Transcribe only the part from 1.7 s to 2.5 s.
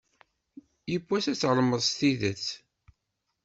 s tidet.